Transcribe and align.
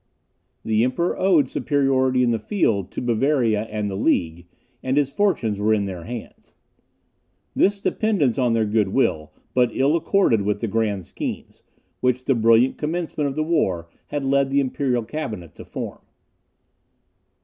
The 0.65 0.83
Emperor 0.83 1.15
owed 1.19 1.47
superiority 1.47 2.23
in 2.23 2.31
the 2.31 2.39
field 2.39 2.89
to 2.89 3.01
Bavaria 3.03 3.65
and 3.65 3.87
the 3.87 3.95
League, 3.95 4.47
and 4.81 4.97
his 4.97 5.11
fortunes 5.11 5.59
were 5.59 5.75
in 5.75 5.85
their 5.85 6.05
hands. 6.05 6.55
This 7.55 7.77
dependence 7.77 8.39
on 8.39 8.53
their 8.53 8.65
goodwill, 8.65 9.31
but 9.53 9.69
ill 9.73 9.95
accorded 9.95 10.41
with 10.41 10.59
the 10.59 10.67
grand 10.67 11.05
schemes, 11.05 11.61
which 11.99 12.25
the 12.25 12.33
brilliant 12.33 12.79
commencement 12.79 13.29
of 13.29 13.35
the 13.35 13.43
war 13.43 13.91
had 14.07 14.25
led 14.25 14.49
the 14.49 14.59
imperial 14.59 15.03
cabinet 15.03 15.53
to 15.53 15.63
form. 15.63 16.01